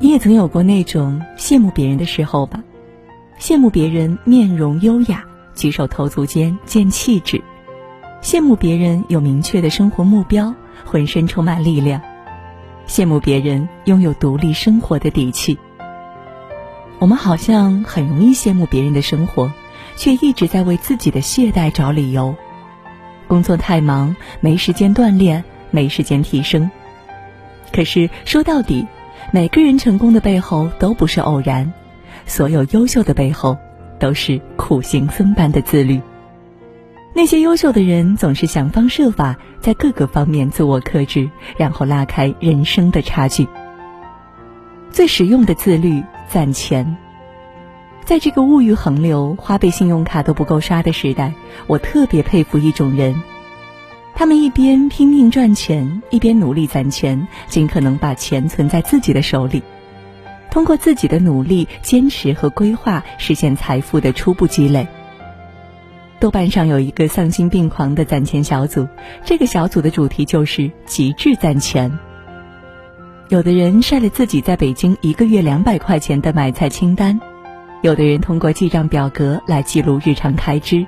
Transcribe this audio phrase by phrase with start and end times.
[0.00, 2.62] 你也曾有过那种羡慕别人的时候吧？
[3.40, 5.24] 羡慕别人面容优雅，
[5.54, 7.38] 举手投足间见气质；
[8.22, 10.54] 羡慕别人有明确的生活目标，
[10.84, 12.00] 浑身充满力量；
[12.86, 15.58] 羡慕别人拥有独立生活的底气。
[17.00, 19.52] 我们好像很容易羡慕别人的生活，
[19.96, 22.36] 却一直在为自己的懈怠找理由。
[23.26, 26.70] 工作太忙，没时间锻炼，没时间提升。
[27.72, 28.86] 可是说到底，
[29.32, 31.72] 每个人成功的背后都不是偶然，
[32.26, 33.56] 所有优秀的背后
[33.98, 36.00] 都是苦行僧般的自律。
[37.14, 43.46] 那些优秀的人总是想方设法在各个方面自我克制，然后拉开人生的差距。
[44.90, 46.02] 最实用的自律。
[46.30, 46.98] 攒钱，
[48.04, 51.32] 在这个物欲横流、花呗、信用卡都不够刷的时代，
[51.66, 53.22] 我特别佩服一种人。
[54.18, 59.62] 他们一边拼命赚钱，一边努力攒钱，尽可能把钱存在自己的手里，
[60.50, 64.88] 通过自己的努力、坚持和规划，实现财富的初步积累。
[66.18, 68.88] 豆瓣上有一个丧心病狂的攒钱小组，
[69.24, 71.96] 这个小组的主题就是极致攒钱。
[73.28, 77.20] 有的人晒了自己在北京一个月两百块钱的买菜清单，
[77.82, 80.84] 有的人通过记账表格来记录日常开支，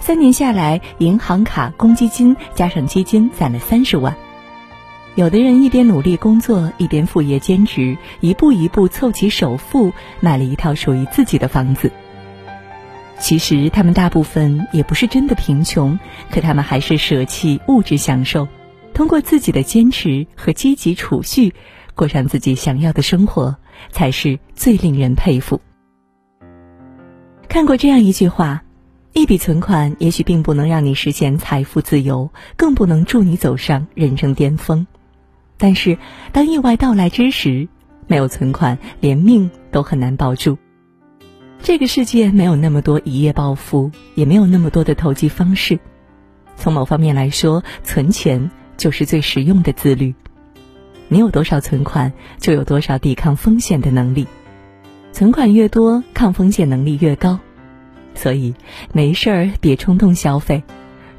[0.00, 4.16] 三年下来，银行卡、公积金加上基金攒了三十万。
[5.14, 11.92] 有的人一边努力工作，一边副业兼职，一步一步凑齐首付，买了一套属于自己的房子。
[13.18, 15.98] 其实他们大部分也不是真的贫穷，
[16.30, 18.48] 可他们还是舍弃物质享受。
[18.94, 21.54] 通过自己的坚持和积极储蓄，
[21.94, 23.56] 过上自己想要的生活，
[23.90, 25.60] 才是最令人佩服。
[27.48, 28.62] 看过这样一句话：
[29.12, 34.86] 一笔存款也许并不能让你实现财富自由，更不能助你走上人生巅峰。
[35.56, 35.98] 但是，
[36.32, 37.68] 当意外到来之时，
[38.06, 40.58] 没有存款，连命都很难保住。
[41.62, 45.78] 这个世界没有那么多一夜暴富，也没有那么多的投机方式。
[46.56, 48.50] 从某方面来说，存钱。
[48.80, 50.14] 就是最实用的自律。
[51.08, 54.26] 你有多少存款，就有多少抵抗风险的能力。
[55.12, 57.38] 存款越多，抗风险能力越高。
[58.20, 58.54] 所以
[58.92, 60.62] 没事儿别冲动消费，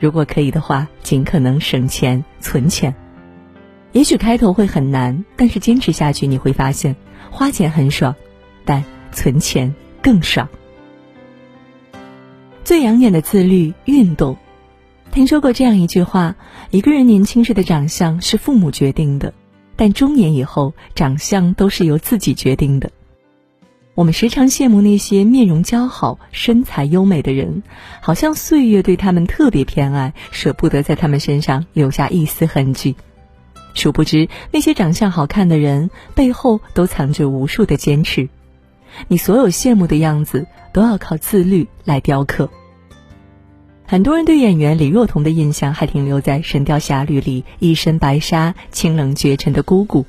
[0.00, 2.92] 如果可以的话，尽可能省钱存钱。
[3.92, 6.96] 也许开头会很难，但是坚持下去，你会发现
[7.30, 8.16] 花钱很爽，
[8.64, 8.82] 但
[9.12, 9.72] 存钱
[10.02, 10.48] 更爽。
[12.64, 14.36] 最养眼的自律，运动。
[15.12, 16.34] 听说过这样一句话：
[16.70, 19.32] 一个人年轻时的长相是父母决定的，
[19.76, 22.90] 但中年以后，长相都是由自己决定的。
[23.98, 27.64] 我们时常羡慕那些面容姣好、身材优美的人，
[28.00, 32.94] 好像岁月对他们特别偏爱，舍不得在他们身上留下一丝痕迹。
[33.74, 38.28] 殊不知，那些长相好看的人背后都藏着无数的坚持。
[39.08, 42.48] 你所有羡慕的样子，都要靠自律来雕刻。
[43.84, 50.06] 很多人对演员李若彤的印象还停留在《神雕侠侣》里一身白纱、清冷绝尘的姑姑。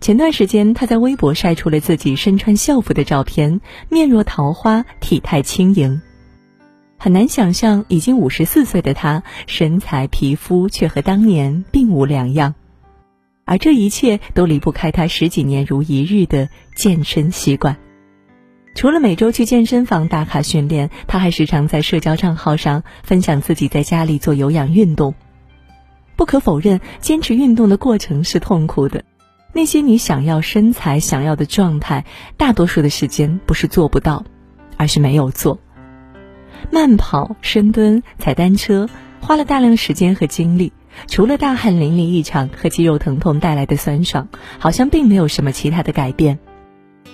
[0.00, 6.00] 前段时间，她在微博晒出了自己身穿校服的照片，面若桃花，体态轻盈。
[6.98, 12.54] 很难想象，已经五十四岁的她，身材皮肤却和当年并无两样。
[13.44, 17.76] 而这一切都离不开她十几年如一日的健身习惯。
[18.74, 25.14] 除了每周去健身房打卡训练，他还时常在社交账号上分享自己在家里做有氧运动。
[26.14, 29.02] 不可否认，坚持运动的过程是痛苦的。
[29.56, 32.04] 那些你想要身材、想要的状态，
[32.36, 34.22] 大多数的时间不是做不到，
[34.76, 35.58] 而是没有做。
[36.70, 38.86] 慢跑、深蹲、踩单车，
[39.18, 40.74] 花了大量时间和精力，
[41.08, 44.28] 除了大汗淋漓一场和肌肉疼痛带来的酸爽，
[44.58, 46.38] 好像并没有什么其他的改变。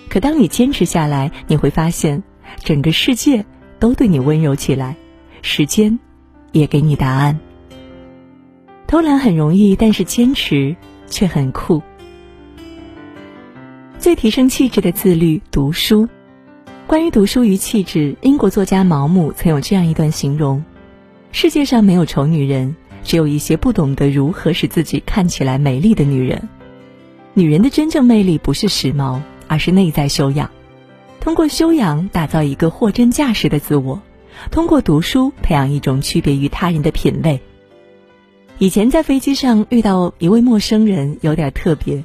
[0.08, 2.24] 可当你坚持下来，你会发现，
[2.64, 3.46] 整个世界
[3.78, 4.96] 都对你温柔起来，
[5.42, 6.00] 时间
[6.50, 7.38] 也给你答案。
[8.88, 10.74] 偷懒很容易，但是坚持
[11.06, 11.80] 却很酷。
[14.02, 16.08] 最提升气质的自律，读书。
[16.88, 20.64] 关于读书与气质，英国作家毛姆曾有这样一段形容：
[21.30, 26.48] 世界上没有丑女人，只有一些不懂得如何使自己看起来美丽的女人。
[27.34, 29.20] 女人的真正魅力不是时髦。
[29.46, 30.50] 而是内在修养，
[31.20, 34.00] 通过修养打造一个货真价实的自我，
[34.50, 37.38] 通过读书培养一种区别于他人的品味。
[38.58, 42.02] 以前在飞机上遇到一位陌生人，有点特别。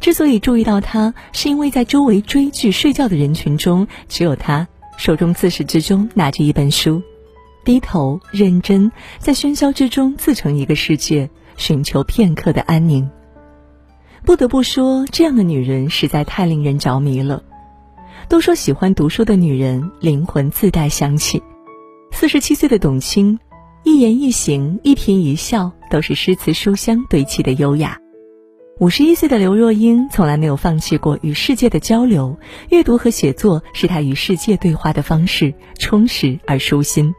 [0.00, 4.66] 之所以注意到他，是因为在周围追剧睡觉的人群中，只有他
[4.96, 7.02] 手中自始至终拿着一本书，
[7.64, 13.10] 低头认真，在喧嚣之中自成一个世界，寻求片刻的安宁。
[14.24, 17.42] 不得不说，这样的女人实在太令人着迷了。
[18.28, 21.42] 都说喜欢读书的女人灵魂自带香气。
[22.12, 23.38] 四十七岁的董卿，
[23.82, 27.98] 一言一行、一颦一笑都是诗词书香堆砌的优雅。
[28.80, 32.38] 五十一岁的刘若英从来没有放弃过与世界的交流，
[32.70, 37.14] 阅读和写作是她与世界对话的方式，充实而舒心。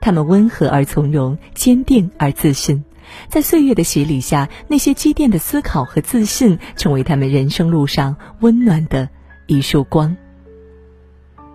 [0.00, 2.82] 她们温和而从容，坚定而自信，
[3.28, 9.08] 在岁月的洗礼下，那些积淀的思考和自信，成为他们人生路上温暖的
[9.46, 10.16] 一束光。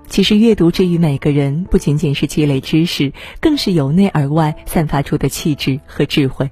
[0.08, 6.50] 其实，阅读之于每个人，不仅仅是积累知识，更是由内而外散发出的气质和智慧。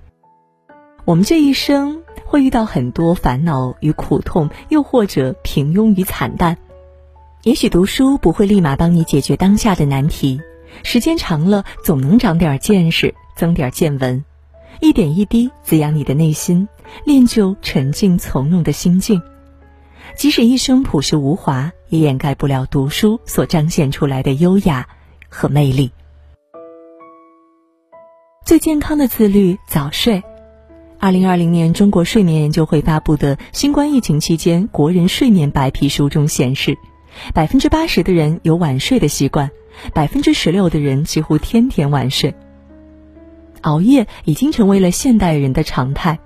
[1.06, 2.02] 我们这一生。
[2.36, 6.58] 会遇到很多烦恼与苦痛，又或者平庸与惨淡。
[7.44, 10.42] 也许读书不会立马帮你解决当下的难题，
[10.84, 14.26] 时间长了总能长点见识，增点见闻，
[14.82, 16.68] 一点一滴滋养你的内心，
[17.06, 19.22] 练就沉静从容的心境。
[20.18, 24.90] 即使一生朴实无华，也掩盖不了读书所彰显出来的优雅
[25.30, 25.90] 和魅力。
[28.46, 30.22] 最健康的自律，早睡。
[31.06, 36.80] 二零二零年，中国睡眠研究会发布的《新冠疫情期间国人睡眠白皮书》中显示，
[37.32, 39.52] 百分之八十的人有晚睡的习惯，
[39.94, 42.34] 百分之十六的人几乎天天晚睡。
[43.62, 46.18] 熬夜已经成为了现代人的常态，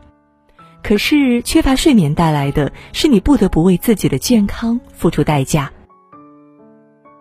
[0.81, 5.69] 可是缺乏睡眠带来的是你不得不为自己的健康付出代价。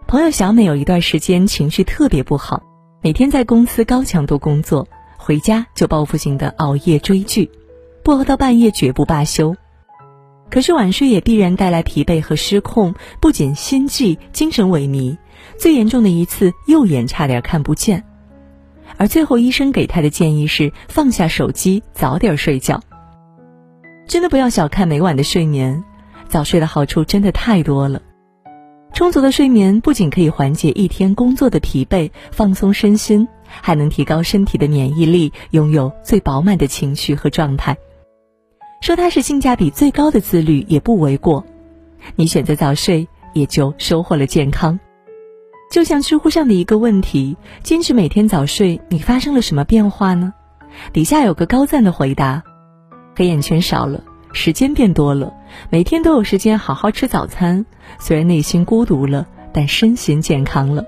[0.07, 2.63] 朋友小美有一段时间情绪特别不好，
[3.03, 4.87] 每天在公司高强度工作。
[5.29, 7.51] 回家就报复性的熬夜追剧，
[8.03, 9.55] 不熬到半夜绝不罢休。
[10.49, 15.19] 可是晚睡也必然带来疲惫和失控，不仅心悸、精神萎靡，
[15.59, 18.03] 最严重的一次右眼差点看不见。
[18.97, 22.81] 而最后医生给他的建议是放下手机，早点睡觉。
[24.07, 25.85] 真的不要小看每晚的睡眠，
[26.27, 28.01] 早睡的好处真的太多了。
[28.95, 33.29] 充足的睡眠不仅可以缓解一天工作的疲惫，放松身心。
[33.63, 37.77] 还能提高身体的免疫力，拥有最饱满的情绪和状态。
[38.81, 41.45] 说它是性价比最高的自律也不为过。
[42.15, 44.79] 你选择早睡，也就收获了健康。
[45.71, 50.33] 就像知乎上的一个问题：坚持每天早睡，你发生了什么变化呢？
[50.93, 52.43] 底下有个高赞的回答：
[53.17, 54.03] 黑眼圈少了，
[54.33, 55.35] 时间变多了，
[55.71, 57.67] 每天都有时间好好吃早餐。
[57.99, 60.85] 虽然内心孤独了，但身心健康了。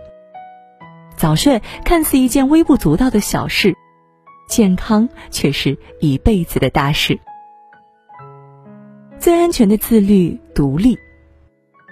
[1.21, 3.75] 早睡看似一件微不足道的小事，
[4.49, 7.21] 健康却是一辈子的大事。
[9.19, 10.99] 最安全的自律，独立。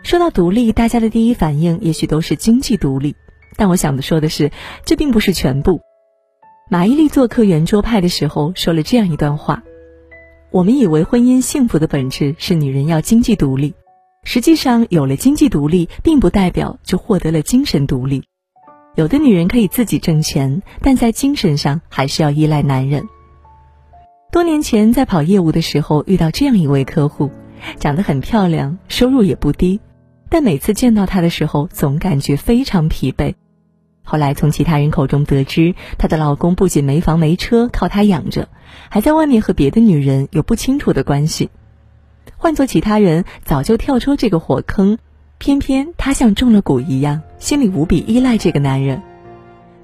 [0.03, 3.15] 说到独立，大家的第一反应也许都是经济独立，
[3.59, 4.51] 但我想的说的是，
[4.87, 5.83] 这并不是全部。
[6.71, 9.63] 马伊琍做客圆桌派的时候说了这样一段话：
[10.51, 13.75] 我们以为婚姻幸福的本质是女人要经济独立，
[14.25, 18.25] 实际上有了经济独立，并不代表就获得了精神独立。
[18.95, 23.09] 有的女人可以自己挣钱，但在精神上还是要依赖男人。
[24.33, 27.31] 多年前在跑业务的时候，遇到这样一位客户，
[27.79, 29.81] 长得很漂亮，收入也不低，
[30.29, 33.35] 但每次见到她的时候，总感觉非常疲惫。
[34.03, 38.49] 后来从其他人口中得知，她的老公不仅没房没车靠她养着，
[38.89, 41.51] 还在外面和别的女人有不清楚的关系。
[42.37, 44.99] 换做其他人，早就跳出这个火坑。
[45.39, 49.01] 偏偏她像中了蛊一样，心里无比依赖这个男人。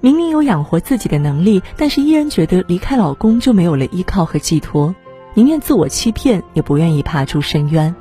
[0.01, 4.93] 明明有养活自己的能力，但是依然觉得离开老公就没有了依靠和寄托，
[5.33, 7.95] 宁愿自我欺骗，也不愿意爬出深渊。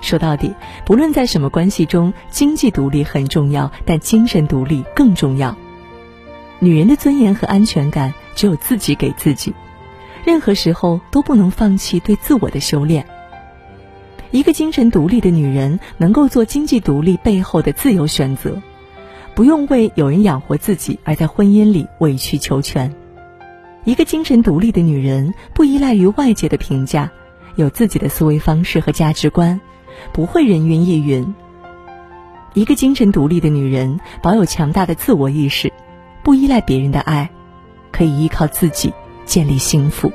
[0.00, 0.54] 说到底，
[0.84, 5.56] 不论在什么关系中，经济独立很重要，但精神独立更重要。
[6.58, 9.54] 女人的尊严和安全感，只有自己给自己，
[10.24, 13.06] 任何时候都不能放弃对自我的修炼。
[14.32, 18.62] 一个精神独立的女人，能够做经济独立背后的自由选择，
[19.34, 22.94] 不用为有人养活自己而在婚姻里委曲求全。
[23.84, 27.10] 一个精神独立的女人，不依赖于外界的评价，
[27.56, 29.60] 有自己的思维方式和价值观，
[30.14, 31.34] 不会人云亦云。
[32.54, 35.70] 一个精神独立的女人，保有强大的自我意识，
[36.22, 37.28] 不依赖别人的爱，
[37.90, 38.94] 可以依靠自己
[39.26, 40.10] 建立幸福。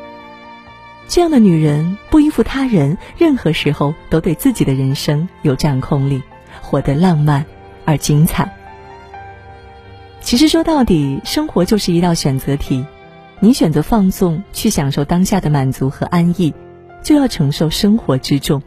[1.08, 6.22] 这样的女人不依附他人，任何时候都对自己的人生有掌控力，
[6.62, 7.46] 活得浪漫
[7.86, 8.54] 而精彩。
[10.20, 12.86] 其实说到底，生活就是一道选择题，
[13.40, 16.54] 你选择放纵，去享受当下的满足和安逸，
[17.02, 18.60] 就要承受生活之重；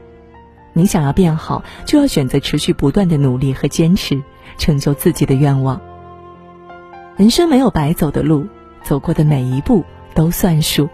[0.73, 4.19] 你想要变好，就要选择持续不断的努力和坚持，
[4.57, 5.79] 成就自己的愿望。
[7.19, 8.47] 人生没有白走的路，
[8.83, 10.89] 走过的每一步都算数。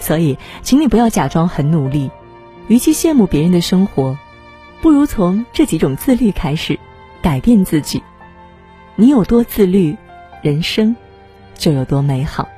[0.00, 2.10] 所以，请你不要假装很努力，
[2.66, 4.18] 与其羡慕别人的生活，
[4.80, 6.80] 不如从这几种自律开始，
[7.22, 8.02] 改变自己。
[8.96, 9.96] 你有多自律，
[10.42, 10.96] 人生
[11.54, 12.48] 就有多美好。